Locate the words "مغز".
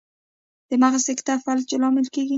0.81-1.01